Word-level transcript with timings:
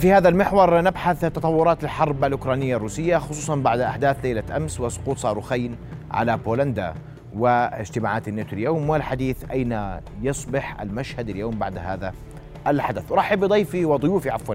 في 0.00 0.12
هذا 0.12 0.28
المحور 0.28 0.80
نبحث 0.80 1.20
تطورات 1.20 1.84
الحرب 1.84 2.24
الأوكرانية 2.24 2.76
الروسية 2.76 3.18
خصوصا 3.18 3.56
بعد 3.56 3.80
أحداث 3.80 4.16
ليلة 4.24 4.56
أمس 4.56 4.80
وسقوط 4.80 5.18
صاروخين 5.18 5.76
على 6.10 6.36
بولندا 6.36 6.94
واجتماعات 7.36 8.28
الناتو 8.28 8.56
اليوم. 8.56 8.90
والحديث 8.90 9.50
أين 9.50 10.00
يصبح 10.22 10.80
المشهد 10.80 11.28
اليوم 11.28 11.58
بعد 11.58 11.78
هذا 11.78 12.14
الحدث؟ 12.66 13.12
أرحب 13.12 13.40
بضيفي 13.40 13.84
وضيوفي 13.84 14.30
عفوا 14.30 14.54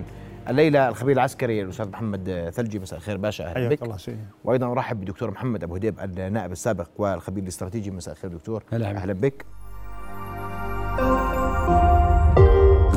الليلة 0.50 0.90
الخبير 0.90 1.16
العسكري 1.16 1.62
الأستاذ 1.62 1.90
محمد 1.90 2.52
ثلجي. 2.54 2.80
مساء 2.80 3.00
الخير 3.00 3.18
باشا 3.18 3.48
أهلا 3.48 3.70
بك. 3.70 3.84
الله 3.84 3.98
سيدي. 3.98 4.22
وأيضا 4.44 4.72
أرحب 4.72 5.02
بدكتور 5.02 5.32
محمد 5.32 5.64
أبو 5.64 5.76
هديب 5.76 6.00
النائب 6.00 6.52
السابق 6.52 6.88
والخبير 6.98 7.44
الاستراتيجي. 7.44 7.92
مساء 7.92 8.14
الخير 8.14 8.32
دكتور. 8.32 8.64
أهلا, 8.74 8.88
أهلا 8.88 9.14
بك. 9.14 9.46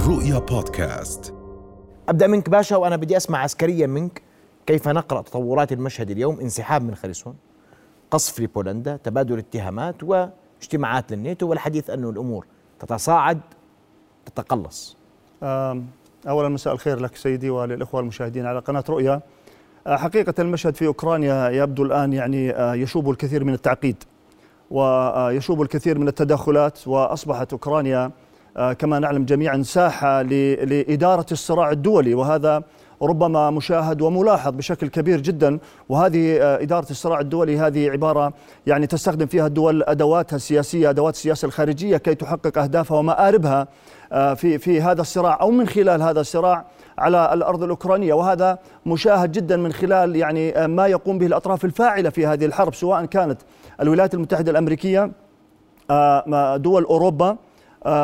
رؤيا 0.08 0.38
بودكاست. 0.38 1.43
أبدأ 2.08 2.26
منك 2.26 2.50
باشا 2.50 2.76
وأنا 2.76 2.96
بدي 2.96 3.16
أسمع 3.16 3.38
عسكريا 3.38 3.86
منك 3.86 4.22
كيف 4.66 4.88
نقرأ 4.88 5.22
تطورات 5.22 5.72
المشهد 5.72 6.10
اليوم 6.10 6.40
انسحاب 6.40 6.82
من 6.82 6.94
خريسون 6.94 7.36
قصف 8.10 8.40
لبولندا 8.40 8.96
تبادل 8.96 9.38
اتهامات 9.38 10.02
واجتماعات 10.02 11.12
للناتو 11.12 11.48
والحديث 11.48 11.90
انه 11.90 12.10
الأمور 12.10 12.46
تتصاعد 12.80 13.40
تتقلص. 14.26 14.96
اولا 15.42 16.48
مساء 16.48 16.74
الخير 16.74 17.00
لك 17.00 17.16
سيدي 17.16 17.50
وللإخوة 17.50 18.00
المشاهدين 18.00 18.46
على 18.46 18.58
قناة 18.58 18.84
رؤيا. 18.88 19.20
آه، 19.86 19.96
حقيقة 19.96 20.34
المشهد 20.38 20.74
في 20.74 20.86
أوكرانيا 20.86 21.50
يبدو 21.50 21.82
الآن 21.82 22.12
يعني 22.12 22.50
آه، 22.50 22.74
يشوب 22.74 23.10
الكثير 23.10 23.44
من 23.44 23.54
التعقيد 23.54 24.04
ويشوب 24.70 25.62
الكثير 25.62 25.98
من 25.98 26.08
التدخلات 26.08 26.88
وأصبحت 26.88 27.52
أوكرانيا 27.52 28.10
كما 28.78 28.98
نعلم 28.98 29.24
جميعا 29.24 29.62
ساحة 29.62 30.22
لإدارة 30.22 31.26
الصراع 31.32 31.70
الدولي. 31.70 32.14
وهذا 32.14 32.62
ربما 33.02 33.50
مشاهد 33.50 34.02
وملاحظ 34.02 34.52
بشكل 34.52 34.88
كبير 34.88 35.20
جدا. 35.20 35.58
وهذه 35.88 36.36
آه، 36.42 36.62
إدارة 36.62 36.90
الصراع 36.90 37.20
الدولي 37.20 37.58
هذه 37.58 37.90
عبارة 37.90 38.32
يعني 38.66 38.86
تستخدم 38.86 39.26
فيها 39.26 39.46
الدول 39.46 39.82
أدواتها 39.82 40.36
السياسية 40.36 40.90
أدوات 40.90 41.14
السياسة 41.14 41.46
الخارجية 41.46 41.96
كي 41.96 42.14
تحقق 42.14 42.58
أهدافها 42.58 42.98
ومآربها 42.98 43.68
آه، 44.12 44.34
في 44.34 44.58
في 44.58 44.80
هذا 44.80 45.00
الصراع 45.00 45.38
أو 45.40 45.50
من 45.50 45.68
خلال 45.68 46.02
هذا 46.02 46.20
الصراع 46.20 46.64
على 46.98 47.30
الأرض 47.32 47.62
الأوكرانية. 47.62 48.14
وهذا 48.14 48.58
مشاهد 48.86 49.32
جدا 49.32 49.56
من 49.56 49.72
خلال 49.72 50.16
يعني 50.16 50.66
ما 50.66 50.86
يقوم 50.86 51.18
به 51.18 51.26
الأطراف 51.26 51.64
الفاعلة 51.64 52.10
في 52.10 52.26
هذه 52.26 52.44
الحرب 52.44 52.74
سواء 52.74 53.04
كانت 53.04 53.40
الولايات 53.80 54.14
المتحدة 54.14 54.50
الأمريكية 54.50 55.10
دول 56.56 56.84
أوروبا 56.84 57.28
آه، 57.28 57.38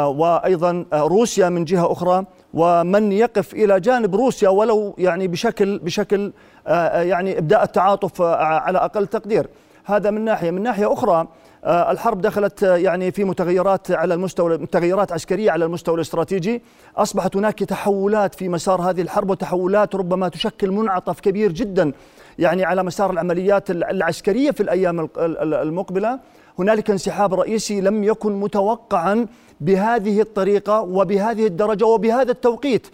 وأيضا 0.06 0.84
آه، 0.92 1.02
روسيا 1.02 1.48
من 1.48 1.64
جهة 1.64 1.92
أخرى. 1.92 2.24
ومن 2.54 3.12
يقف 3.12 3.54
إلى 3.54 3.80
جانب 3.80 4.16
روسيا 4.16 4.48
ولو 4.48 4.94
يعني 4.98 5.28
بشكل 5.28 5.78
بشكل 5.78 6.32
آه، 6.66 7.02
يعني 7.02 7.38
إبداء 7.38 7.62
التعاطف 7.62 8.22
على 8.22 8.78
أقل 8.78 9.06
تقدير. 9.06 9.46
هذا 9.84 10.10
من 10.10 10.24
ناحية. 10.24 10.50
من 10.50 10.62
ناحية 10.62 10.92
أخرى 10.92 11.28
الحرب 11.64 12.20
دخلت 12.20 12.62
يعني 12.62 13.10
في 13.10 13.24
متغيرات 13.24 13.90
على 13.90 14.14
المستوى 14.14 14.58
متغيرات 14.58 15.12
عسكرية 15.12 15.50
على 15.50 15.64
المستوى 15.64 15.94
الاستراتيجي. 15.94 16.62
أصبحت 16.96 17.36
هناك 17.36 17.58
تحولات 17.58 18.34
في 18.34 18.48
مسار 18.48 18.80
هذه 18.80 19.00
الحرب 19.00 19.30
وتحولات 19.30 19.94
ربما 19.94 20.28
تشكل 20.28 20.70
منعطف 20.70 21.20
كبير 21.20 21.52
جدا 21.52 21.92
يعني 22.38 22.64
على 22.64 22.82
مسار 22.82 23.10
العمليات 23.10 23.70
العسكرية 23.70 24.50
في 24.50 24.62
الأيام 24.62 25.08
المقبلة. 25.18 26.18
هنالك 26.60 26.90
انسحاب 26.90 27.34
رئيسي 27.34 27.80
لم 27.80 28.04
يكن 28.04 28.32
متوقعا 28.40 29.26
بهذه 29.60 30.20
الطريقة 30.20 30.80
وبهذه 30.80 31.46
الدرجة 31.46 31.84
وبهذا 31.84 32.30
التوقيت. 32.32 32.86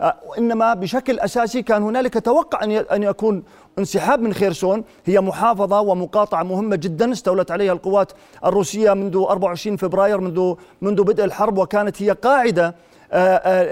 آه، 0.00 0.14
إنما 0.38 0.74
بشكل 0.74 1.20
أساسي 1.20 1.62
كان 1.62 1.82
هنالك 1.82 2.24
توقع 2.24 2.64
أن 2.92 3.02
يكون 3.02 3.42
انسحاب 3.78 4.20
من 4.20 4.34
خيرسون. 4.34 4.84
هي 5.04 5.20
محافظة 5.20 5.80
ومقاطعة 5.80 6.42
مهمة 6.42 6.76
جدا 6.76 7.12
استولت 7.12 7.50
عليها 7.50 7.72
القوات 7.72 8.12
الروسية 8.44 8.94
منذ 8.94 9.16
24 9.16 9.76
فبراير 9.76 10.20
منذ 10.20 10.54
منذ 10.82 11.02
بدء 11.02 11.24
الحرب 11.24 11.58
وكانت 11.58 12.02
هي 12.02 12.10
قاعدة 12.10 12.66
آه، 12.66 12.74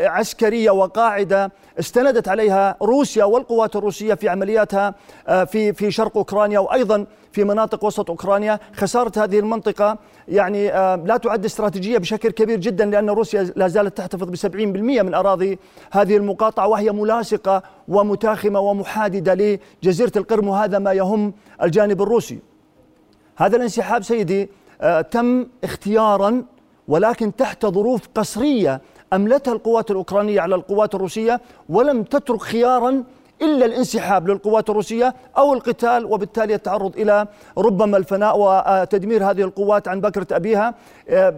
عسكرية 0.06 0.70
وقاعدة 0.70 1.52
استندت 1.78 2.28
عليها 2.28 2.76
روسيا 2.82 3.24
والقوات 3.24 3.76
الروسية 3.76 4.14
في 4.14 4.28
عملياتها 4.28 4.94
آه، 5.28 5.44
في 5.44 5.72
في 5.72 5.90
شرق 5.90 6.16
أوكرانيا 6.16 6.58
وأيضا 6.58 7.06
في 7.32 7.44
مناطق 7.44 7.84
وسط 7.84 8.10
أوكرانيا. 8.10 8.60
خسارة 8.76 9.12
هذه 9.24 9.38
المنطقة 9.38 9.98
يعني 10.28 10.68
لا 11.06 11.16
تعد 11.22 11.44
استراتيجية 11.44 11.98
بشكل 11.98 12.30
كبير 12.30 12.58
جدا 12.58 12.84
لأن 12.84 13.10
روسيا 13.10 13.52
لا 13.56 13.68
زالت 13.68 13.96
تحتفظ 13.96 14.30
ب 14.30 14.36
70% 14.36 14.56
من 15.02 15.14
أراضي 15.14 15.58
هذه 15.92 16.16
المقاطعة 16.16 16.68
وهي 16.68 16.92
ملاصقة 16.92 17.62
ومتاخمة 17.88 18.60
ومحاددة 18.60 19.58
لجزيرة 19.82 20.12
القرم 20.16 20.48
وهذا 20.48 20.78
ما 20.78 20.92
يهم 20.92 21.34
الجانب 21.62 22.02
الروسي. 22.02 22.38
هذا 23.36 23.56
الانسحاب 23.56 24.02
سيدي 24.02 24.48
تم 25.10 25.46
اختيارا 25.64 26.44
ولكن 26.88 27.36
تحت 27.36 27.66
ظروف 27.66 28.00
قصريه 28.14 28.80
أملتها 29.12 29.52
القوات 29.52 29.90
الأوكرانية 29.90 30.40
على 30.40 30.54
القوات 30.54 30.94
الروسية 30.94 31.40
ولم 31.68 32.02
تترك 32.02 32.40
خيارا 32.42 33.04
إلا 33.42 33.66
الانسحاب 33.66 34.28
للقوات 34.28 34.70
الروسية 34.70 35.14
أو 35.38 35.54
القتال 35.54 36.04
وبالتالي 36.04 36.54
التعرض 36.54 36.96
إلى 36.96 37.26
ربما 37.58 37.96
الفناء 37.96 38.34
وتدمير 38.38 39.30
هذه 39.30 39.42
القوات 39.42 39.88
عن 39.88 40.00
بكرة 40.00 40.26
أبيها. 40.32 40.74
آه، 41.08 41.34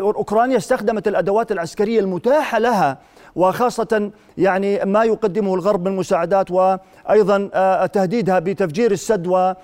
أوكرانيا 0.00 0.56
استخدمت 0.56 1.08
الأدوات 1.08 1.52
العسكرية 1.52 2.00
المتاحة 2.00 2.58
لها 2.58 2.98
وخاصة 3.36 4.10
يعني 4.38 4.84
ما 4.84 5.04
يقدمه 5.04 5.54
الغرب 5.54 5.88
من 5.88 5.96
مساعدات 5.96 6.50
وأيضا 6.50 7.50
آه، 7.54 7.86
تهديدها 7.86 8.38
بتفجير 8.38 8.90
السد 8.90 9.26
وبما 9.26 9.54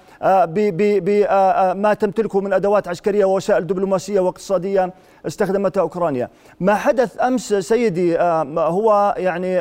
آه، 1.91 1.95
تمتلكه 1.95 2.41
من 2.41 2.53
أدوات 2.53 2.89
عسكرية 2.89 3.25
ووسائل 3.25 3.67
دبلوماسية 3.67 4.21
واقتصادية 4.21 4.93
استخدمتها 5.27 5.81
أوكرانيا 5.81 6.29
ما 6.61 6.75
حدث 6.75 7.23
أمس 7.23 7.55
سيدي 7.55 8.19
هو 8.19 9.15
يعني 9.19 9.59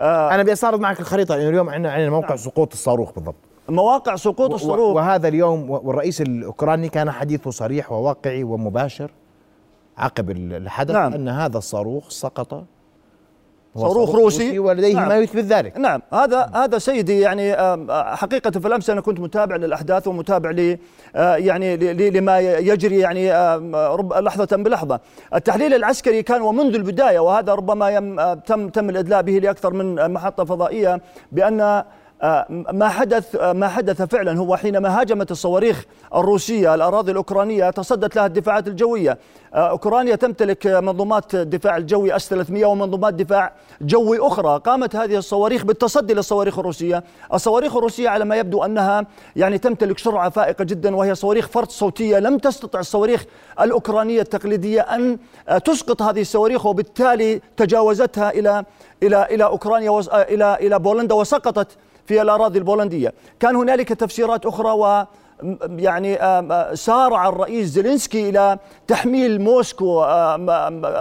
آه 0.00 0.34
أنا 0.34 0.42
بستعرض 0.42 0.80
معك 0.80 1.00
الخريطة 1.00 1.36
لأنه 1.36 1.48
اليوم 1.48 1.70
عندنا 1.70 1.92
عندنا 1.92 2.10
موقع 2.10 2.28
نعم. 2.28 2.36
سقوط 2.36 2.72
الصاروخ 2.72 3.12
بالضبط 3.12 3.34
مواقع 3.68 4.16
سقوط 4.16 4.52
الصاروخ 4.52 4.96
وهذا 4.96 5.28
اليوم 5.28 5.70
والرئيس 5.70 6.20
الأوكراني 6.20 6.88
كان 6.88 7.10
حديثه 7.10 7.50
صريح 7.50 7.92
وواقعي 7.92 8.44
ومباشر 8.44 9.10
عقب 9.98 10.30
الحدث 10.30 10.94
نعم. 10.94 11.14
أن 11.14 11.28
هذا 11.28 11.58
الصاروخ 11.58 12.10
سقط 12.10 12.64
صاروخ 13.76 14.14
روسي 14.14 14.58
ولديه 14.58 14.94
نعم. 14.94 15.08
ما 15.08 15.16
يثبت 15.16 15.44
ذلك 15.44 15.78
نعم 15.78 16.02
هذا 16.12 16.50
هذا 16.54 16.78
سيدي 16.78 17.20
يعني 17.20 17.56
حقيقة 18.16 18.50
في 18.50 18.68
الأمس 18.68 18.90
أنا 18.90 19.00
كنت 19.00 19.20
متابع 19.20 19.56
للأحداث 19.56 20.08
ومتابع 20.08 20.50
ل 20.50 20.78
آه، 21.16 21.36
يعني 21.36 21.76
لما 22.10 22.38
يجري 22.40 22.98
يعني 22.98 23.28
لحظة 24.20 24.56
بلحظة 24.56 25.00
التحليل 25.34 25.74
العسكري 25.74 26.22
كان 26.22 26.42
ومنذ 26.42 26.74
البداية 26.74 27.18
وهذا 27.18 27.54
ربما 27.54 28.34
تم 28.46 28.68
تم 28.68 28.90
الإدلاء 28.90 29.22
به 29.22 29.32
لأكثر 29.32 29.72
من 29.72 30.12
محطة 30.12 30.44
فضائية 30.44 31.00
بأن 31.32 31.60
آه، 31.60 31.84
ما 32.72 32.88
حدث 32.88 33.36
آه، 33.36 33.52
ما 33.52 33.68
حدث 33.68 34.02
فعلا. 34.02 34.38
هو 34.38 34.56
حينما 34.56 35.00
هاجمت 35.00 35.30
الصواريخ 35.30 35.84
الروسية 36.14 36.74
الأراضي 36.74 37.12
الأوكرانية 37.12 37.70
تصدت 37.70 38.16
لها 38.16 38.26
الدفاعات 38.26 38.68
الجوية. 38.68 39.18
آه، 39.54 39.70
أوكرانيا 39.70 40.16
تمتلك 40.16 40.66
منظومات 40.66 41.34
الدفاع 41.34 41.76
الجوي 41.76 42.16
اس 42.16 42.28
300 42.28 42.66
ومنظومات 42.66 43.14
دفاع 43.14 43.52
جوي 43.80 44.18
أخرى. 44.20 44.60
قامت 44.64 44.96
هذه 44.96 45.16
الصواريخ 45.16 45.64
بالتصدي 45.64 46.14
للصواريخ 46.14 46.58
الروسية. 46.58 47.04
الصواريخ 47.34 47.76
الروسية 47.76 48.08
على 48.08 48.24
ما 48.24 48.36
يبدو 48.36 48.64
أنها 48.64 49.06
يعني 49.36 49.58
تمتلك 49.58 49.98
سرعة 49.98 50.30
فائقة 50.30 50.64
جدا 50.64 50.96
وهي 50.96 51.14
صواريخ 51.14 51.48
فرد 51.48 51.70
صوتية. 51.70 52.18
لم 52.18 52.38
تستطع 52.38 52.80
الصواريخ 52.80 53.24
الأوكرانية 53.60 54.20
التقليدية 54.20 54.80
أن 54.80 55.18
تسقط 55.64 56.02
هذه 56.02 56.20
الصواريخ 56.20 56.66
وبالتالي 56.66 57.40
تجاوزتها 57.56 58.30
إلى 58.30 58.64
إلى 59.02 59.26
إلى 59.30 59.44
أوكرانيا 59.44 60.00
إلى 60.12 60.54
إلى 60.60 60.78
بولندا 60.78 61.14
وسقطت 61.14 61.76
في 62.06 62.22
الأراضي 62.22 62.58
البولندية. 62.58 63.14
كان 63.40 63.56
هنالك 63.56 63.88
تفسيرات 63.88 64.46
أخرى 64.46 64.70
و 64.70 65.04
يعني 65.78 66.18
سارع 66.76 67.28
الرئيس 67.28 67.66
زيلينسكي 67.68 68.28
إلى 68.28 68.58
تحميل 68.86 69.40
موسكو 69.40 70.04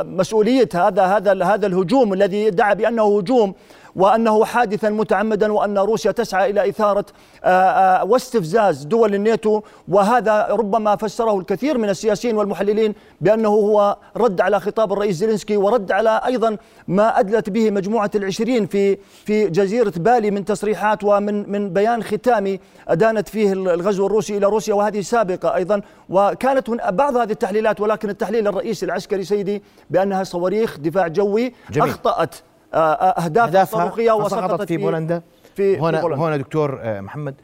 مسؤولية 0.04 0.70
هذا 0.74 1.04
هذا 1.04 1.44
هذا 1.46 1.68
الهجوم 1.68 2.14
الذي 2.14 2.48
ادعى 2.48 2.76
بأنه 2.76 3.18
هجوم 3.18 3.54
وأنه 3.96 4.46
حادثا 4.46 4.90
متعمدا 4.90 5.54
وأن 5.54 5.78
روسيا 5.78 6.12
تسعى 6.12 6.50
إلى 6.50 6.70
إثارة 6.70 7.06
آه، 7.44 7.50
آه، 7.50 8.06
واستفزاز 8.06 8.84
دول 8.84 9.16
الناتو. 9.16 9.62
وهذا 9.88 10.48
ربما 10.50 10.96
فسره 10.96 11.40
الكثير 11.40 11.78
من 11.78 11.90
السياسيين 11.90 12.38
والمحللين 12.38 12.96
بأنه 13.22 13.50
هو 13.50 13.98
رد 14.18 14.42
على 14.42 14.60
خطاب 14.60 14.94
الرئيس 14.94 15.16
زيلينسكي 15.16 15.58
ورد 15.58 15.92
على 15.92 16.22
أيضا 16.26 16.58
ما 16.88 17.20
أدلت 17.20 17.50
به 17.50 17.72
مجموعة 17.72 18.12
العشرين 18.16 18.66
في 18.66 18.98
في 19.26 19.50
جزيرة 19.50 19.94
بالي 19.98 20.32
من 20.32 20.46
تصريحات 20.46 21.04
ومن 21.04 21.52
من 21.52 21.74
بيان 21.74 22.04
ختامي 22.04 22.60
ادانت 22.88 23.30
فيه 23.30 23.54
الغزو 23.54 24.06
الروسي 24.06 24.38
إلى 24.38 24.46
روسيا 24.46 24.74
وهذه 24.74 25.02
سابقة 25.02 25.56
أيضا. 25.56 25.82
وكانت 26.10 26.70
بعض 26.70 27.16
هذه 27.18 27.32
التحليلات 27.32 27.82
ولكن 27.82 28.10
التحليل 28.10 28.48
الرئيسي 28.48 28.86
العسكري 28.86 29.24
سيدي 29.24 29.64
بأنها 29.90 30.24
صواريخ 30.24 30.78
دفاع 30.80 31.08
جوي 31.08 31.54
جميل. 31.72 31.90
أخطأت. 31.90 32.36
آه، 32.76 32.80
آه، 32.80 33.24
أهداف 33.26 33.48
أهدافها 33.48 33.80
صاروخيه 33.80 34.24
فسقطت 34.24 34.68
في 34.68 34.78
بولندا 34.78 35.22
في 35.56 35.80
هنا 35.80 35.98
في 35.98 36.02
بولندا. 36.02 36.26
هنا 36.28 36.38
دكتور 36.38 36.80
آه، 36.82 37.02
محمد 37.02 37.36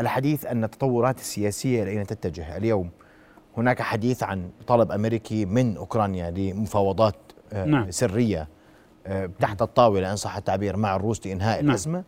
الحديث 0.00 0.46
أن 0.46 0.64
التطورات 0.64 1.18
السياسية 1.18 1.82
إلى 1.82 1.90
اين 1.90 2.06
تتجه 2.06 2.56
اليوم 2.56 2.90
هناك 3.56 3.82
حديث 3.82 4.22
عن 4.22 4.50
طلب 4.66 4.92
أمريكي 4.92 5.44
من 5.44 5.76
أوكرانيا 5.76 6.30
لمفاوضات 6.30 7.16
نعم. 7.52 7.90
سرية 7.90 8.48
آه، 9.06 9.30
تحت 9.40 9.62
الطاولة 9.62 10.10
ان 10.10 10.16
صح 10.16 10.36
التعبير 10.36 10.76
مع 10.76 10.96
الروس 10.96 11.26
لإنهاء 11.26 11.60
نعم. 11.60 11.70
الازمه 11.70 12.04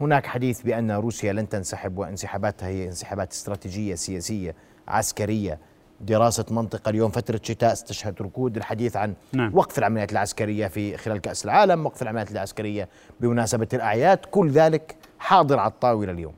هناك 0.00 0.26
حديث 0.26 0.62
بأن 0.62 0.90
روسيا 0.90 1.32
لن 1.32 1.48
تنسحب 1.48 1.98
وانسحاباتها 1.98 2.68
هي 2.68 2.84
انسحابات 2.86 3.32
استراتيجية 3.32 3.94
سياسية 3.94 4.54
عسكرية 4.88 5.58
دراسة 6.00 6.44
منطقة 6.50 6.88
اليوم 6.88 7.10
فترة 7.10 7.40
شتاء 7.42 7.74
ستشهد 7.74 8.22
ركود 8.22 8.56
الحديث 8.56 8.96
عن 8.96 9.14
نعم. 9.32 9.50
وقف 9.54 9.78
العمليات 9.78 10.12
العسكرية 10.12 10.66
في 10.66 10.96
خلال 10.96 11.18
كأس 11.18 11.44
العالم 11.44 11.86
وقف 11.86 12.02
العمليات 12.02 12.30
العسكرية 12.30 12.88
بمناسبة 13.20 13.68
الأعياد. 13.74 14.18
كل 14.18 14.50
ذلك 14.50 14.96
حاضر 15.18 15.58
على 15.58 15.70
الطاولة 15.70 16.12
اليوم. 16.12 16.34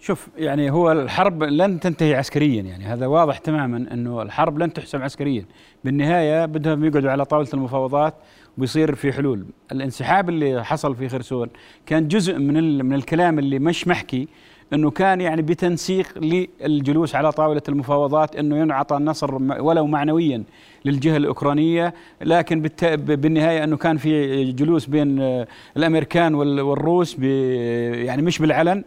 شوف 0.00 0.28
يعني 0.36 0.70
هو 0.70 0.92
الحرب 0.92 1.42
لن 1.42 1.80
تنتهي 1.80 2.14
عسكريا 2.14 2.62
يعني 2.62 2.84
هذا 2.84 3.06
واضح 3.06 3.38
تماما 3.38 3.76
إنه 3.76 4.22
الحرب 4.22 4.58
لن 4.58 4.72
تحسم 4.72 5.02
عسكريا. 5.02 5.44
بالنهاية 5.84 6.46
بدهم 6.46 6.84
يقعدوا 6.84 7.10
على 7.10 7.24
طاولة 7.24 7.48
المفاوضات 7.54 8.14
ويصير 8.58 8.94
في 8.94 9.12
حلول. 9.12 9.46
الانسحاب 9.72 10.28
اللي 10.28 10.64
حصل 10.64 10.96
في 10.96 11.08
خرسون 11.08 11.48
كان 11.86 12.08
جزء 12.08 12.38
من 12.38 12.84
من 12.84 12.94
الكلام 12.94 13.38
اللي 13.38 13.58
مش 13.58 13.88
محكي 13.88 14.28
إنه 14.72 14.90
كان 14.90 15.20
يعني 15.20 15.42
بتنسيق 15.42 16.18
للجلوس 16.18 17.14
على 17.14 17.32
طاولة 17.32 17.62
المفاوضات 17.68 18.36
إنه 18.36 18.56
ينعطى 18.58 18.96
النصر 18.96 19.34
ولو 19.62 19.86
معنويا 19.86 20.42
للجهة 20.84 21.16
الأوكرانية 21.16 21.94
لكن 22.22 22.60
بالنهاية 22.96 23.64
إنه 23.64 23.76
كان 23.76 23.96
في 23.96 24.44
جلوس 24.52 24.86
بين 24.86 25.20
آه، 25.20 25.46
الأمريكان 25.76 26.34
وال- 26.34 26.60
والروس 26.60 27.18
يعني 27.18 28.22
مش 28.22 28.38
بالعلن 28.38 28.84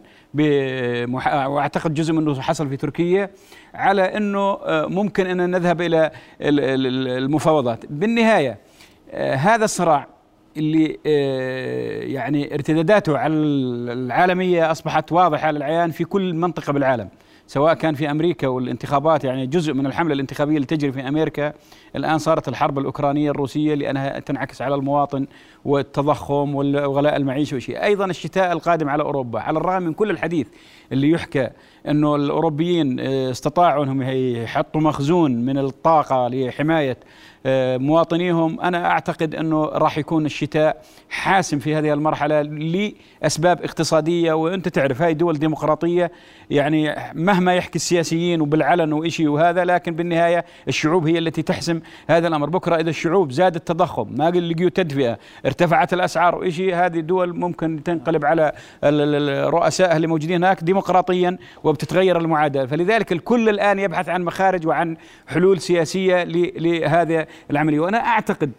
وأعتقد 1.46 1.94
جزء 1.94 2.12
منه 2.12 2.40
حصل 2.40 2.68
في 2.68 2.76
تركيا 2.76 3.30
على 3.74 4.02
إنه 4.16 4.40
آه، 4.40 4.86
ممكن 4.86 5.26
إن 5.26 5.50
نذهب 5.50 5.80
إلى 5.80 6.10
ال- 6.40 6.60
ال- 6.60 7.08
المفاوضات. 7.08 7.84
بالنهاية 7.90 8.58
آه، 9.10 9.34
هذا 9.34 9.64
الصراع 9.64 10.06
اللي 10.56 10.98
آه، 11.06 12.02
يعني 12.02 12.54
ارتداداته 12.54 13.18
على 13.18 13.34
العالمية 13.34 14.70
أصبحت 14.70 15.12
واضحة 15.12 15.50
للعيان 15.50 15.90
في 15.90 16.04
كل 16.04 16.34
منطقة 16.34 16.72
بالعالم. 16.72 17.08
سواء 17.50 17.74
كان 17.74 17.94
في 17.94 18.10
أمريكا 18.10 18.46
والانتخابات 18.46 19.24
يعني 19.24 19.46
جزء 19.46 19.72
من 19.72 19.86
الحملة 19.86 20.14
الانتخابية 20.14 20.56
اللي 20.56 20.66
تجري 20.66 20.92
في 20.92 21.08
أمريكا 21.08 21.52
الآن 21.96 22.18
صارت 22.18 22.48
الحرب 22.48 22.78
الأوكرانية 22.78 23.30
الروسية 23.30 23.74
لأنها 23.74 24.18
تنعكس 24.18 24.62
على 24.62 24.74
المواطن 24.74 25.26
والتضخم 25.64 26.54
وغلاء 26.54 27.16
المعيشه 27.16 27.56
وشيء 27.56 27.82
أيضا 27.82 28.04
الشتاء 28.04 28.52
القادم 28.52 28.88
على 28.88 29.02
أوروبا 29.02 29.40
على 29.40 29.58
الرغم 29.58 29.82
من 29.82 29.92
كل 29.92 30.10
الحديث 30.10 30.46
اللي 30.92 31.10
يحكى 31.10 31.50
إنه 31.88 32.16
الأوروبيين 32.16 33.00
آه، 33.00 33.30
استطاعوا 33.30 33.84
إنهم 33.84 34.02
يحطوا 34.02 34.80
مخزون 34.80 35.44
من 35.44 35.58
الطاقة 35.58 36.28
لحماية 36.28 36.96
آه، 37.46 37.76
مواطنيهم. 37.76 38.60
أنا 38.60 38.90
أعتقد 38.90 39.34
إنه 39.34 39.64
راح 39.64 39.98
يكون 39.98 40.26
الشتاء 40.26 40.82
حاسم 41.10 41.58
في 41.58 41.74
هذه 41.74 41.92
المرحلة 41.92 42.42
لأسباب 42.42 43.62
اقتصادية 43.62 44.32
وأنت 44.32 44.68
تعرف 44.68 45.02
هاي 45.02 45.14
دول 45.14 45.38
ديمقراطية 45.38 46.12
يعني 46.50 46.94
مهما 47.14 47.39
يحكي 47.48 47.76
السياسيين 47.76 48.40
وبالعلن 48.40 48.92
وإشي 48.92 49.28
وهذا 49.28 49.64
لكن 49.64 49.94
بالنهاية 49.94 50.44
الشعوب 50.68 51.06
هي 51.08 51.18
التي 51.18 51.42
تحسم 51.42 51.80
هذا 52.08 52.28
الأمر. 52.28 52.48
بكرة 52.50 52.76
إذا 52.76 52.90
الشعوب 52.90 53.32
زاد 53.32 53.54
التضخم 53.54 54.06
ما 54.18 54.30
لقيوا 54.30 54.70
تدفئة 54.70 55.18
ارتفعت 55.46 55.92
الأسعار 55.92 56.34
وإشي 56.34 56.74
هذه 56.74 57.00
دول 57.00 57.36
ممكن 57.36 57.82
تنقلب 57.84 58.24
على 58.24 58.52
ال- 58.84 59.00
ال- 59.14 59.30
الرؤساء 59.48 59.96
اللي 59.96 60.06
موجودين 60.06 60.36
هناك 60.44 60.64
ديمقراطيا 60.64 61.36
وبتتغير 61.64 62.18
المعادلة. 62.18 62.66
فلذلك 62.66 63.12
الكل 63.12 63.48
الآن 63.48 63.78
يبحث 63.78 64.08
عن 64.08 64.24
مخارج 64.24 64.66
وعن 64.66 64.96
حلول 65.28 65.60
سياسية 65.60 66.24
ل- 66.24 66.52
لهذه 66.56 67.26
العملية. 67.50 67.80
وأنا 67.80 67.98
أعتقد 67.98 68.50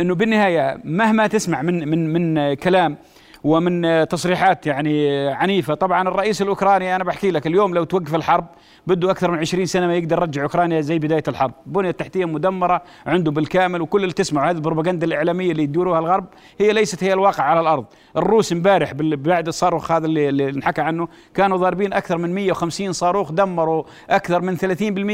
إنه 0.00 0.14
بالنهاية 0.14 0.80
مهما 0.84 1.26
تسمع 1.26 1.62
من 1.62 1.88
من 1.88 2.12
من 2.12 2.54
كلام 2.54 2.96
ومن 3.44 4.08
تصريحات 4.08 4.66
يعني 4.66 5.26
عنيفة. 5.28 5.74
طبعا 5.74 6.08
الرئيس 6.08 6.42
الأوكراني 6.42 6.96
أنا 6.96 7.04
بحكي 7.04 7.30
لك 7.30 7.46
اليوم 7.46 7.74
لو 7.74 7.84
توقف 7.84 8.14
الحرب 8.14 8.46
بده 8.86 9.10
أكثر 9.10 9.30
من 9.30 9.38
20 9.38 9.66
سنة 9.66 9.86
ما 9.86 9.94
يقدر 9.96 10.18
يرجع 10.18 10.42
أوكرانيا 10.42 10.80
زي 10.80 10.98
بداية 10.98 11.22
الحرب. 11.28 11.52
البنيه 11.66 11.90
التحتيه 11.90 12.24
مدمرة 12.24 12.82
عنده 13.06 13.30
بالكامل 13.30 13.82
وكل 13.82 14.02
اللي 14.02 14.12
تسمعه 14.14 14.50
هذه 14.50 14.56
البروباغندا 14.56 15.06
الإعلامية 15.06 15.52
اللي 15.52 15.62
يدوروها 15.62 15.98
الغرب 15.98 16.24
هي 16.60 16.72
ليست 16.72 17.04
هي 17.04 17.12
الواقع 17.12 17.44
على 17.44 17.60
الأرض. 17.60 17.84
الروس 18.16 18.52
امبارح 18.52 18.92
بعد 18.98 19.46
الصاروخ 19.48 19.92
هذا 19.92 20.06
اللي, 20.06 20.28
اللي 20.28 20.48
انحكى 20.50 20.80
عنه 20.80 21.08
كانوا 21.34 21.56
ضاربين 21.56 21.92
أكثر 21.92 22.18
من 22.18 22.34
150 22.34 22.92
صاروخ 22.92 23.32
دمروا 23.32 23.82
أكثر 24.10 24.40
من 24.42 24.56
30% 24.56 24.62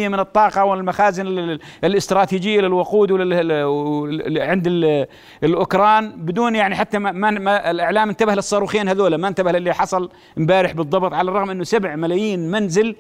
من 0.08 0.20
الطاقة 0.20 0.64
والمخازن 0.64 1.26
ال- 1.26 1.38
ال- 1.50 1.60
الاستراتيجية 1.84 2.60
للوقود 2.60 3.12
عند 4.40 4.66
ال- 4.66 5.06
الأوكران 5.44 6.12
بدون 6.16 6.54
يعني 6.54 6.74
حتى 6.76 6.98
ما, 6.98 7.12
ما 7.30 7.70
الإعلام 7.70 8.10
انتبه 8.14 8.34
للصاروخين 8.34 8.88
هذول 8.88 9.14
ما 9.14 9.28
انتبه 9.28 9.52
للي 9.52 9.74
حصل 9.74 10.10
امبارح 10.38 10.72
بالضبط 10.72 11.12
على 11.12 11.30
الرغم 11.30 11.50
إنه 11.50 11.64
7 11.64 11.96
ملايين 11.96 12.50
منزل 12.50 12.96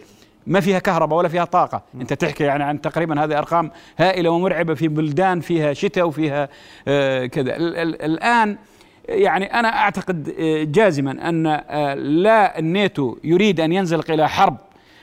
ما 0.46 0.60
فيها 0.60 0.78
كهرباء 0.78 1.18
ولا 1.18 1.28
فيها 1.28 1.44
طاقة. 1.44 1.82
أنت 2.00 2.12
تحكي 2.12 2.44
يعني 2.44 2.64
عن 2.64 2.80
تقريبا 2.80 3.24
هذه 3.24 3.38
أرقام 3.38 3.70
هائلة 3.98 4.30
ومرعبة 4.30 4.74
في 4.74 4.88
بلدان 4.88 5.40
فيها 5.40 5.72
شتاء 5.72 6.06
وفيها 6.06 6.48
آه 6.88 7.26
كذا. 7.26 7.56
ال- 7.56 7.76
ال- 7.76 8.02
الآن 8.02 8.56
يعني 9.08 9.54
أنا 9.58 9.68
أعتقد 9.68 10.34
آه، 10.38 10.64
جازما 10.64 11.28
أن 11.28 11.46
آه، 11.46 11.94
لا 11.94 12.58
الناتو 12.58 13.16
يريد 13.24 13.60
أن 13.60 13.72
ينزلق 13.72 14.10
إلى 14.10 14.28
حرب 14.28 14.56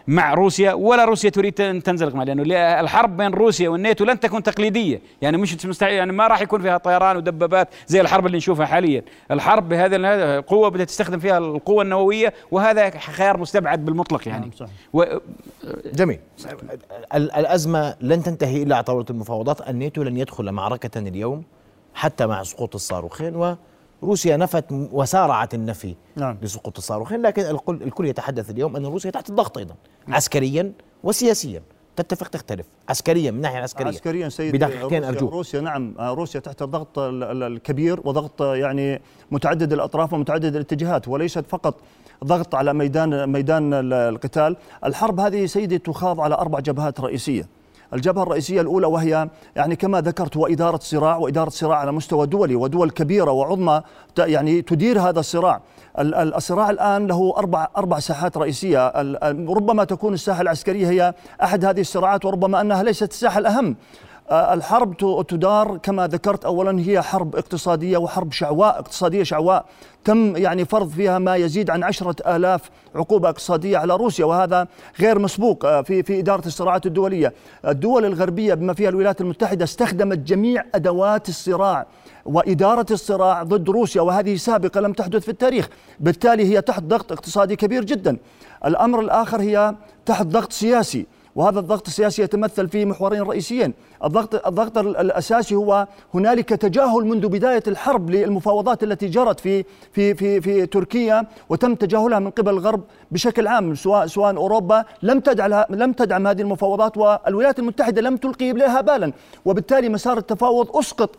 مع 0.07 0.33
روسيا 0.33 0.73
ولا 0.73 1.05
روسيا 1.05 1.29
تريد 1.29 1.61
أن 1.61 1.83
تنزلق 1.83 2.15
معه 2.15 2.23
لأنه 2.23 2.43
الحرب 2.79 3.17
بين 3.17 3.33
روسيا 3.33 3.69
والناتو 3.69 4.05
لن 4.05 4.19
تكون 4.19 4.43
تقليدية. 4.43 5.01
يعني 5.21 5.37
مش 5.37 5.65
مستحيل 5.65 5.93
يعني 5.93 6.11
ما 6.11 6.27
راح 6.27 6.41
يكون 6.41 6.61
فيها 6.61 6.77
طيران 6.77 7.17
ودبابات 7.17 7.67
زي 7.87 8.01
الحرب 8.01 8.25
اللي 8.25 8.37
نشوفها 8.37 8.65
حاليا. 8.65 9.03
الحرب 9.31 9.69
بهذا 9.69 9.95
القوة 9.95 10.69
بدها 10.69 10.85
تستخدم 10.85 11.19
فيها 11.19 11.37
القوة 11.37 11.83
النووية 11.83 12.33
وهذا 12.51 12.89
خيار 12.89 13.37
مستبعد 13.37 13.85
بالمطلق 13.85 14.27
يعني. 14.27 14.41
نعم، 14.41 14.51
صحيح. 14.51 14.71
و 14.93 15.03
جميل. 15.93 16.19
ال- 17.15 17.31
الأزمة 17.31 17.95
لن 18.01 18.23
تنتهي 18.23 18.63
إلا 18.63 18.75
على 18.75 18.83
طاولة 18.83 19.05
المفاوضات. 19.09 19.69
الناتو 19.69 20.03
لن 20.03 20.17
يدخل 20.17 20.51
معركة 20.51 20.99
اليوم 20.99 21.43
حتى 21.93 22.25
مع 22.25 22.43
سقوط 22.43 22.75
الصاروخين 22.75 23.35
وروسيا 24.01 24.37
نفت 24.37 24.65
وسارعت 24.71 25.53
النفي 25.53 25.95
نعم. 26.15 26.37
لسقوط 26.41 26.77
الصاروخين 26.77 27.21
لكن 27.21 27.41
الكل, 27.41 27.75
الكل 27.83 28.05
يتحدث 28.05 28.49
اليوم 28.49 28.75
أن 28.75 28.85
روسيا 28.85 29.11
تحت 29.11 29.29
الضغط 29.29 29.57
أيضا 29.57 29.75
عسكريا 30.07 30.71
وسياسيا. 31.03 31.61
تتفق 31.95 32.27
تختلف. 32.27 32.65
عسكريا 32.89 33.31
من 33.31 33.37
الناحية 33.37 33.57
العسكرية 33.57 33.87
عسكريا 33.87 34.29
بدقيقتين 34.39 34.97
روسيا, 35.03 35.09
أرجوك 35.09 35.31
روسيا 35.33 35.61
نعم. 35.61 35.93
روسيا 35.99 36.39
تحت 36.39 36.61
الضغط 36.61 36.99
ال- 36.99 37.23
ال- 37.23 37.43
الكبير 37.43 37.99
وضغط 38.03 38.41
يعني 38.41 39.01
متعدد 39.31 39.73
الأطراف 39.73 40.13
ومتعدد 40.13 40.55
الاتجاهات 40.55 41.07
وليست 41.07 41.45
فقط 41.49 41.75
ضغط 42.23 42.55
على 42.55 42.73
ميدان 42.73 43.29
ميدان 43.29 43.73
ال- 43.73 43.93
القتال، 43.93 44.57
الحرب 44.85 45.19
هذه 45.19 45.45
سيدي 45.45 45.77
تخاض 45.77 46.19
على 46.21 46.35
أربع 46.35 46.59
جبهات 46.59 46.99
رئيسية. 46.99 47.47
الجبهة 47.93 48.23
الرئيسية 48.23 48.61
الأولى 48.61 48.87
وهي 48.87 49.29
يعني 49.55 49.75
كما 49.75 50.01
ذكرت 50.01 50.37
هو 50.37 50.47
إدارة 50.47 50.79
صراع 50.81 51.17
وإدارة 51.17 51.49
صراع 51.49 51.77
على 51.77 51.91
مستوى 51.91 52.27
دولي 52.27 52.55
ودول 52.55 52.89
كبيرة 52.91 53.31
وعظمى 53.31 53.81
يعني 54.17 54.61
تدير 54.61 54.99
هذا 54.99 55.19
الصراع. 55.19 55.61
ال- 55.99 56.15
ال- 56.15 56.35
الصراع 56.35 56.69
الآن 56.69 57.07
له 57.07 57.33
أربع 57.37 57.67
أربع 57.77 57.99
ساحات 57.99 58.37
ال- 58.37 59.49
ربما 59.49 59.83
تكون 59.83 60.13
الساحة 60.13 60.41
العسكرية 60.41 60.89
هي 60.89 61.13
أحد 61.43 61.65
هذه 61.65 61.81
الصراعات 61.81 62.25
وربما 62.25 62.61
أنها 62.61 62.83
ليست 62.83 63.11
الساحة 63.11 63.39
الأهم. 63.39 63.75
آه، 64.31 64.53
الحرب 64.53 64.97
تدار 65.27 65.77
كما 65.77 66.07
ذكرت 66.07 66.45
اولا 66.45 66.79
هي 66.79 67.01
حرب 67.01 67.35
اقتصادية 67.35 67.97
وحرب 67.97 68.31
شعواء 68.31 68.79
اقتصادية 68.79 69.23
شعواء. 69.23 69.65
تم 70.03 70.37
يعني 70.37 70.65
فرض 70.65 70.89
فيها 70.89 71.19
ما 71.19 71.35
يزيد 71.35 71.69
عن 71.69 71.83
عشرة 71.83 72.35
آلاف 72.35 72.61
عقوبة 72.95 73.29
اقتصادية 73.29 73.77
على 73.77 73.95
روسيا 73.95 74.25
وهذا 74.25 74.67
غير 74.99 75.19
مسبوق 75.19 75.65
آه، 75.65 75.81
في 75.81 76.03
في 76.03 76.19
إدارة 76.19 76.45
الصراعات 76.45 76.85
الدولية. 76.85 77.33
الدول 77.67 78.05
الغربية 78.05 78.53
بما 78.53 78.73
فيها 78.73 78.89
الولايات 78.89 79.21
المتحدة 79.21 79.63
استخدمت 79.63 80.17
جميع 80.17 80.63
أدوات 80.75 81.29
الصراع 81.29 81.85
وإدارة 82.25 82.85
الصراع 82.91 83.43
ضد 83.43 83.69
روسيا 83.69 84.01
وهذه 84.01 84.35
سابقة 84.35 84.81
لم 84.81 84.93
تحدث 84.93 85.23
في 85.23 85.31
التاريخ. 85.31 85.69
بالتالي 85.99 86.45
هي 86.45 86.61
تحت 86.61 86.83
ضغط 86.83 87.11
اقتصادي 87.11 87.55
كبير 87.55 87.83
جدا. 87.83 88.17
الأمر 88.65 88.99
الآخر 88.99 89.41
هي 89.41 89.75
تحت 90.05 90.25
ضغط 90.25 90.53
سياسي. 90.53 91.05
وهذا 91.35 91.59
الضغط 91.59 91.87
السياسي 91.87 92.21
يتمثل 92.21 92.67
في 92.69 92.85
محورين 92.85 93.21
رئيسيين. 93.21 93.73
الضغط 94.03 94.47
الضغط 94.47 94.77
ال- 94.77 94.97
الأساسي 94.97 95.55
هو 95.55 95.87
هنالك 96.13 96.49
تجاهل 96.49 97.05
منذ 97.05 97.27
بداية 97.27 97.63
الحرب 97.67 98.09
للمفاوضات 98.09 98.83
التي 98.83 99.07
جرت 99.07 99.39
في 99.39 99.63
في 99.93 100.15
في 100.15 100.41
في 100.41 100.65
تركيا 100.65 101.25
وتم 101.49 101.75
تجاهلها 101.75 102.19
من 102.19 102.29
قبل 102.29 102.49
الغرب 102.53 102.81
بشكل 103.11 103.47
عام 103.47 103.75
سواء 103.75 104.07
سواء 104.07 104.35
أوروبا 104.37 104.85
لم 105.03 105.21
لم 105.69 105.93
تدعم 105.93 106.27
هذه 106.27 106.41
المفاوضات 106.41 106.97
والولايات 106.97 107.59
المتحدة 107.59 108.01
لم 108.01 108.17
تلقي 108.17 108.51
لها 108.51 108.81
بالا. 108.81 109.13
وبالتالي 109.45 109.89
مسار 109.89 110.17
التفاوض 110.17 110.77
أسقط 110.77 111.09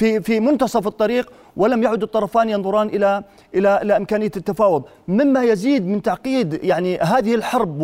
في 0.00 0.20
في 0.20 0.40
منتصف 0.40 0.86
الطريق 0.86 1.32
ولم 1.56 1.82
يعد 1.82 2.02
الطرفان 2.02 2.48
ينظران 2.48 2.88
إلى 2.88 3.22
إلى 3.54 3.82
إلى 3.82 3.96
إمكانية 3.96 4.30
التفاوض. 4.36 4.82
مما 5.08 5.42
يزيد 5.42 5.86
من 5.86 6.02
تعقيد 6.02 6.64
يعني 6.64 6.98
هذه 6.98 7.34
الحرب 7.34 7.80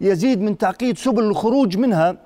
ويزيد 0.00 0.40
من 0.40 0.58
تعقيد 0.58 0.98
سبل 0.98 1.22
الخروج 1.22 1.76
منها 1.76 2.16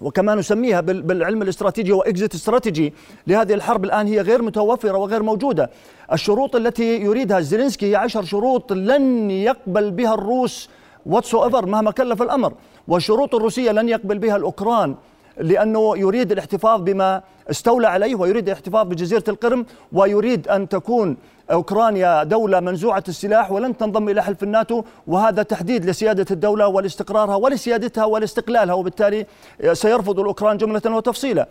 وكما 0.00 0.34
نسميها 0.34 0.80
بالعلم 0.80 1.42
الاستراتيجي 1.42 1.92
و 1.92 2.00
exit 2.00 2.34
strategy 2.34 2.94
لهذه 3.26 3.54
الحرب 3.54 3.84
الآن 3.84 4.06
هي 4.06 4.20
غير 4.20 4.42
متوفرة 4.42 4.98
وغير 4.98 5.22
موجودة. 5.22 5.70
الشروط 6.12 6.56
التي 6.56 6.96
يريدها 6.96 7.40
زيلينسكي 7.40 7.90
هي 7.90 7.96
عشر 7.96 8.24
شروط 8.24 8.72
لن 8.72 9.30
يقبل 9.30 9.90
بها 9.90 10.14
الروس 10.14 10.70
whatsoever 11.06 11.66
مهما 11.66 11.90
كلف 11.90 12.22
الأمر، 12.22 12.52
والشروط 12.88 13.34
الروسية 13.34 13.70
لن 13.70 13.88
يقبل 13.88 14.18
بها 14.18 14.36
الأوكران. 14.36 14.94
لأنه 15.40 15.98
يريد 15.98 16.32
الاحتفاظ 16.32 16.80
بما 16.80 17.22
استولى 17.50 17.86
عليه 17.86 18.14
ويريد 18.14 18.48
الاحتفاظ 18.48 18.86
بجزيرة 18.86 19.24
القرم 19.28 19.66
ويريد 19.92 20.48
أن 20.48 20.68
تكون 20.68 21.16
أوكرانيا 21.52 22.24
دولة 22.24 22.60
منزوعة 22.60 23.04
السلاح 23.08 23.52
ولن 23.52 23.76
تنضم 23.76 24.08
إلى 24.08 24.22
حلف 24.22 24.42
الناتو 24.42 24.82
وهذا 25.06 25.42
تحديد 25.42 25.84
لسيادة 25.84 26.26
الدولة 26.30 26.68
ولاستقرارها 26.68 27.36
ولسيادتها 27.36 28.04
ولاستقلالها 28.04 28.74
وبالتالي 28.74 29.26
سيرفض 29.72 30.20
الأوكران 30.20 30.56
جملة 30.56 30.82
وتفصيلا. 30.86 31.48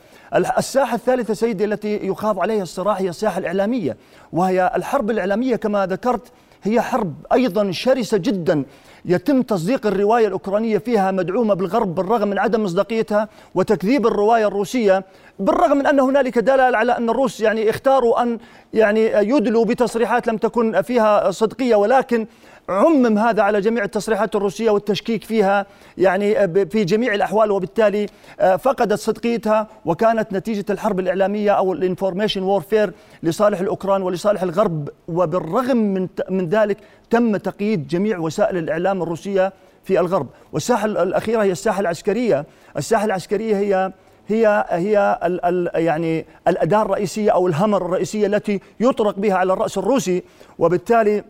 الساحة 0.57 0.95
الثالثة 0.95 1.33
سيدي 1.33 1.65
التي 1.65 2.07
يخاض 2.07 2.39
عليها 2.39 2.63
الصراع 2.63 2.93
هي 2.93 3.09
الساحة 3.09 3.39
الإعلامية 3.39 3.97
وهي 4.33 4.71
الحرب 4.75 5.11
الإعلامية 5.11 5.55
كما 5.55 5.85
ذكرت 5.85 6.31
هي 6.63 6.81
حرب 6.81 7.13
أيضا 7.33 7.71
شرسة 7.71 8.17
جدا. 8.17 8.65
يتم 9.05 9.41
تصديق 9.41 9.87
الرواية 9.87 10.27
الأوكرانية 10.27 10.77
فيها 10.77 11.11
مدعومة 11.11 11.53
بالغرب 11.53 11.95
بالرغم 11.95 12.27
من 12.27 12.39
عدم 12.39 12.63
مصداقيتها 12.63 13.29
وتكذيب 13.55 14.07
الرواية 14.07 14.47
الروسية 14.47 15.05
بالرغم 15.39 15.77
من 15.77 15.87
أن 15.87 15.99
هنالك 15.99 16.39
دلال 16.39 16.75
على 16.75 16.97
أن 16.97 17.09
الروس 17.09 17.41
يعني 17.41 17.69
اختاروا 17.69 18.21
أن 18.21 18.39
يعني 18.73 19.05
يدلوا 19.13 19.65
بتصريحات 19.65 20.27
لم 20.27 20.37
تكن 20.37 20.81
فيها 20.81 21.31
صدقية 21.31 21.75
ولكن 21.75 22.27
عمم 22.69 23.17
هذا 23.17 23.41
على 23.41 23.61
جميع 23.61 23.83
التصريحات 23.83 24.35
الروسية 24.35 24.69
والتشكيك 24.69 25.23
فيها 25.23 25.65
يعني 25.97 26.47
في 26.65 26.83
جميع 26.83 27.13
الأحوال 27.13 27.51
وبالتالي 27.51 28.05
آه، 28.39 28.55
فقدت 28.55 28.99
صدقيتها 28.99 29.67
وكانت 29.85 30.33
نتيجة 30.33 30.65
الحرب 30.69 30.99
الإعلامية 30.99 31.51
أو 31.51 31.73
ال 31.73 31.79
information 31.79 32.43
warfare 32.43 32.93
لصالح 33.23 33.59
الأوكران 33.59 34.01
ولصالح 34.01 34.43
الغرب. 34.43 34.89
وبالرغم 35.07 35.77
من 35.77 36.07
من 36.29 36.47
ذلك 36.49 36.77
تم 37.09 37.37
تقييد 37.37 37.87
جميع 37.87 38.17
وسائل 38.17 38.57
الإعلام 38.57 39.01
الروسية 39.01 39.53
في 39.83 39.99
الغرب. 39.99 40.27
والساحه 40.53 40.85
الأخيرة 40.85 41.43
هي 41.43 41.51
الساحة 41.51 41.79
العسكرية. 41.79 42.45
الساحة 42.77 43.05
العسكرية 43.05 43.57
هي 43.57 43.91
هي 44.27 44.65
هي 44.69 45.19
ال 45.23 45.45
ال 45.45 45.69
يعني 45.83 46.25
الأداة 46.47 46.81
الرئيسية 46.81 47.31
أو 47.31 47.47
ال 47.47 47.52
hammer 47.52 47.85
الرئيسية 47.85 48.27
التي 48.27 48.59
يطرق 48.79 49.19
بها 49.19 49.35
على 49.35 49.53
الرأس 49.53 49.77
الروسي. 49.77 50.23
وبالتالي 50.59 51.23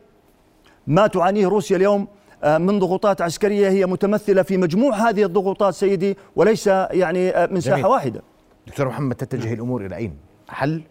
ما 0.88 1.08
تعانيه 1.08 1.48
روسيا 1.48 1.78
اليوم 1.78 2.08
آه، 2.44 2.58
من 2.58 2.80
ضغوطات 2.80 3.22
عسكرية 3.22 3.70
هي 3.70 3.86
متمثلة 3.86 4.42
في 4.42 4.58
مجموع 4.58 4.96
هذه 5.10 5.24
الضغوطات 5.24 5.74
سيدي 5.74 6.18
وليس 6.36 6.68
يعني 6.68 7.30
آه، 7.30 7.46
من 7.52 7.60
ساحة 7.60 7.78
جميل. 7.78 7.92
واحدة. 7.92 8.22
دكتور 8.68 8.88
محمد 8.88 9.16
تتجه 9.16 9.54
الأمور 9.54 9.86
إلى 9.86 9.96
أين؟ 9.96 10.18
حل 10.50 10.82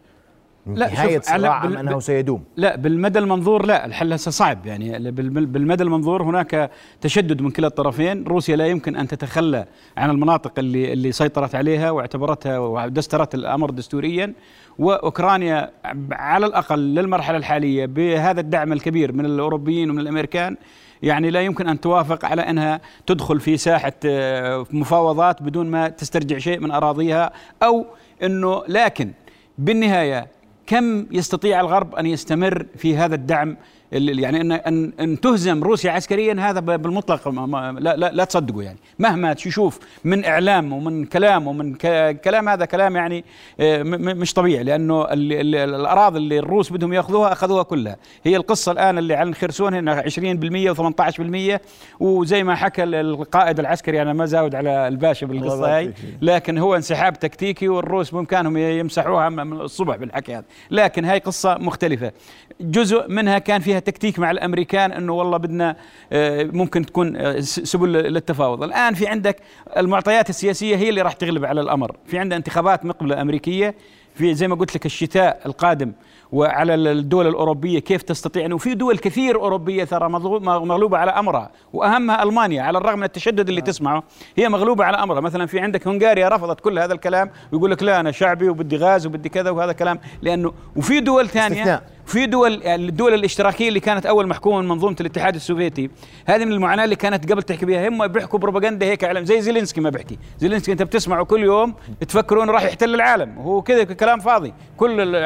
لا 0.67 0.93
نهاية 0.93 1.21
صراع 1.21 1.65
أم 1.65 1.77
أنه 1.77 2.01
سيدوم. 2.01 2.45
لا 2.57 2.77
بالمدى 2.77 3.19
المنظور 3.19 3.67
لا 3.67 3.87
الحل 3.87 4.13
هسه 4.13 4.31
صعب 4.31 4.67
يعني 4.67 5.11
بالمدى 5.11 5.83
المنظور 5.83 6.23
هناك 6.23 6.71
تشدد 7.01 7.43
من 7.43 7.51
كلا 7.51 7.67
الطرفين. 7.67 8.25
روسيا 8.25 8.57
لا 8.57 8.67
يمكن 8.67 8.97
أن 8.97 9.09
تتخلى 9.09 9.67
عن 9.97 10.11
المناطق 10.11 10.53
اللي 10.59 10.93
اللي 10.93 11.13
سيطرت 11.13 11.55
عليها 11.55 11.91
واعتبرتها 11.91 12.59
ودسترت 12.59 13.35
الأمر 13.35 13.71
دستوريا. 13.71 14.33
وأوكرانيا 14.79 15.71
على 16.13 16.47
الأقل 16.47 16.79
للمرحلة 16.79 17.37
الحالية 17.37 17.87
بهذا 17.87 18.41
الدعم 18.41 18.73
الكبير 18.73 19.13
من 19.13 19.25
الأوروبيين 19.25 19.91
ومن 19.91 20.01
الأمريكان 20.01 20.57
يعني 21.03 21.31
لا 21.31 21.41
يمكن 21.41 21.69
أن 21.69 21.81
توافق 21.81 22.25
على 22.25 22.43
أنها 22.43 22.81
تدخل 23.07 23.41
في 23.41 23.57
ساحة 23.57 23.93
آه، 24.05 24.67
مفاوضات 24.71 25.43
بدون 25.43 25.67
ما 25.67 25.89
تسترجع 25.89 26.39
شيء 26.39 26.61
من 26.61 26.71
أراضيها 26.71 27.33
أو 27.63 27.87
إنه 28.23 28.63
لكن 28.69 29.13
بالنهاية 29.59 30.27
كم 30.67 31.07
يستطيع 31.11 31.61
الغرب 31.61 31.95
أن 31.95 32.07
يستمر 32.07 32.67
في 32.77 32.97
هذا 32.97 33.15
الدعم 33.15 33.57
يعني 33.93 34.41
ان 34.41 34.53
ان 34.53 34.93
إن 35.01 35.21
تهزم 35.21 35.65
روسيا 35.65 35.91
عسكريا 35.91 36.37
هذا 36.39 36.61
بالمطلق 36.61 37.29
ما 37.29 37.77
لا, 37.81 37.97
لا, 37.97 38.13
لا 38.13 38.25
تصدقوا 38.25 38.63
يعني. 38.63 38.79
مهما 38.99 39.33
تشوف 39.33 39.79
من 40.05 40.25
إعلام 40.25 40.73
ومن 40.73 41.05
كلام 41.05 41.47
ومن 41.47 41.75
كلام 42.15 42.49
هذا 42.49 42.65
كلام 42.65 42.97
يعني 42.97 43.25
آه، 43.61 43.83
مش 43.83 44.35
طبيعي 44.35 44.65
لأنه 44.65 45.07
الأراضي 45.11 46.19
اللي 46.19 46.39
الروس 46.39 46.73
بدهم 46.73 46.93
يأخذوها 46.93 47.33
أخذوها 47.33 47.63
كلها. 47.63 47.97
هي 48.25 48.37
القصة 48.37 48.73
الآن 48.73 48.99
اللي 48.99 49.15
على 49.15 49.29
الخرسون 49.29 49.75
هنا 49.75 50.03
20% 50.03 50.75
و18% 50.75 51.61
وزي 52.01 52.43
ما 52.45 52.55
حكى 52.55 52.85
القائد 52.85 53.59
العسكري 53.59 54.03
أنا 54.03 54.13
ما 54.13 54.27
زاود 54.27 54.55
على 54.55 54.89
الباشا 54.89 55.27
بالقصة 55.27 55.77
هاي 55.77 55.93
لكن 56.23 56.59
هو 56.59 56.77
انسحاب 56.77 57.19
تكتيكي 57.19 57.69
والروس 57.69 58.11
بإمكانهم 58.11 58.57
يمسحوها 58.57 59.29
من 59.29 59.61
الصبح 59.61 59.97
بالحكي 59.97 60.35
هذا. 60.35 60.45
لكن 60.71 61.05
هاي 61.05 61.19
قصة 61.19 61.59
مختلفة. 61.59 62.13
جزء 62.61 63.09
منها 63.09 63.39
كان 63.39 63.61
فيها 63.61 63.76
تكتيك 63.79 64.19
مع 64.19 64.31
الأمريكان 64.31 64.93
إنه 64.93 65.13
والله 65.13 65.37
بدنا 65.37 65.77
آه، 66.13 66.45
ممكن 66.45 66.87
تكون 66.87 67.17
آه، 67.17 67.41
سبل 67.41 67.93
للتفاوض. 67.93 68.63
الآن 68.63 68.95
في 68.95 69.07
عندك 69.07 69.37
المعطيات 69.77 70.31
السياسية 70.31 70.77
هي 70.77 70.89
اللي 70.89 71.03
راح 71.03 71.13
تغلب 71.13 71.45
على 71.45 71.61
الأمر. 71.61 71.97
في 72.07 72.19
عندنا 72.19 72.37
انتخابات 72.37 72.85
مقبلة 72.85 73.21
أمريكية 73.21 73.75
في 74.15 74.35
زي 74.35 74.49
ما 74.49 74.55
قلت 74.55 74.75
لك 74.77 74.87
الشتاء 74.87 75.41
القادم 75.47 75.93
وعلى 76.33 76.75
الدول 76.75 77.27
الأوروبية 77.27 77.79
كيف 77.79 78.03
تستطيع 78.03 78.47
إنه 78.47 78.59
في 78.59 78.75
دول 78.75 78.99
كثير 78.99 79.37
أوروبية 79.37 79.85
ترى 79.85 80.09
مغلوبة 80.09 80.99
على 80.99 81.11
أمرها. 81.11 81.51
وأهمها 81.73 82.23
ألمانيا 82.23 82.63
على 82.63 82.79
الرغم 82.79 82.99
من 82.99 83.05
التشدد 83.05 83.49
اللي 83.49 83.61
تسمعه 83.61 84.03
هي 84.37 84.49
مغلوبة 84.49 84.85
على 84.85 84.97
أمرها. 84.97 85.21
مثلا 85.21 85.47
في 85.47 85.61
عندك 85.61 85.89
هنغاريا 85.89 86.29
رفضت 86.29 86.61
كل 86.61 86.79
هذا 86.79 86.93
الكلام 86.93 87.31
ويقول 87.53 87.71
لك 87.71 87.83
لا 87.83 88.01
أنا 88.01 88.11
شعبي 88.11 88.49
وبدي 88.49 88.77
غاز 88.77 89.07
وبدي 89.07 89.29
كذا 89.29 89.51
وهذا 89.51 89.73
كلام. 89.73 89.99
لأنه 90.23 90.53
وفي 90.77 91.01
دول 91.01 91.29
ثانية 91.29 91.83
في 92.07 92.27
دول 92.27 92.63
الدول 92.63 93.15
الاشتراكية 93.15 93.69
اللي 93.69 93.81
كانت 93.81 94.07
أول 94.07 94.27
محكومة 94.27 94.61
من 94.61 94.69
منظومة 94.69 94.97
الاتحاد 95.01 95.35
السوفيتي. 95.35 95.91
هذه 96.27 96.45
من 96.45 96.53
المعاناة 96.53 96.85
اللي 96.85 96.97
كانت 96.97 97.33
قبل 97.33 97.43
تحكي 97.43 97.67
بها. 97.67 97.89
هم 97.89 98.07
بيحكوا 98.07 98.39
بروباغندا 98.39 98.87
هيك 98.87 99.05
علم 99.05 99.25
زي 99.25 99.41
زيلينسكي 99.41 99.81
ما 99.81 99.91
بيحكي. 99.91 100.19
زيلينسكي 100.39 100.73
أنت 100.73 100.83
بتسمعه 100.83 101.25
كل 101.25 101.43
يوم 101.43 101.75
تفكروا 102.09 102.45
انه 102.45 102.53
راح 102.53 102.63
يحتل 102.63 102.95
العالم. 102.95 103.39
وهو 103.39 103.63
كذا 103.63 103.85
كلام 103.85 104.21
فاضي. 104.21 104.55
كل 104.77 105.19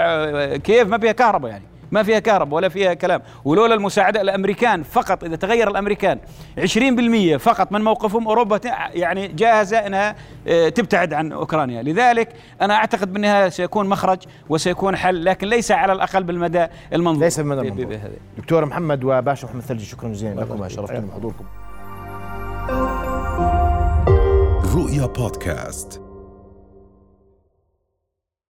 كيف 0.56 0.88
ما 0.88 0.98
فيها 0.98 1.12
كهرباء 1.12 1.50
يعني. 1.50 1.64
ما 1.90 2.02
فيها 2.02 2.18
كهرباء 2.18 2.56
ولا 2.56 2.68
فيها 2.68 2.94
كلام. 2.94 3.22
ولولا 3.44 3.74
المساعدة 3.74 4.20
الأمريكان 4.20 4.82
فقط 4.82 5.24
إذا 5.24 5.36
تغير 5.36 5.70
الأمريكان 5.70 6.18
20% 6.58 7.36
فقط 7.36 7.72
من 7.72 7.80
موقفهم 7.84 8.28
أوروبا 8.28 8.60
يعني 8.94 9.28
جاهزة 9.28 9.78
أنها 9.78 10.16
آه، 10.48 10.68
تبتعد 10.68 11.12
عن 11.12 11.32
أوكرانيا. 11.32 11.82
لذلك 11.82 12.28
أنا 12.62 12.74
أعتقد 12.74 13.12
بالنهاية 13.12 13.48
سيكون 13.48 13.88
مخرج 13.88 14.18
وسيكون 14.48 14.96
حل 14.96 15.24
لكن 15.24 15.46
ليس 15.48 15.70
على 15.70 15.92
الأقل 15.92 16.22
بالمدى 16.22 16.66
المنظور. 16.92 17.24
ليس 17.24 17.40
بالمدى 17.40 17.60
المنظور. 17.60 17.98
دكتور 18.38 18.64
محمد 18.64 19.04
وباشا 19.04 19.46
محمد 19.46 19.62
ثلجي 19.62 19.84
شكرا 19.84 20.08
جزيلا 20.08 20.40
لكم 20.40 20.68
شرفتم 20.68 21.06
بحضوركم 21.06 21.44
رؤيا 24.74 25.06
بودكاست. 25.06 26.09